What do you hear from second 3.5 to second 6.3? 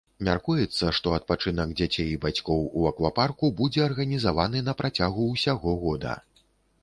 будзе арганізаваны на працягу ўсяго года.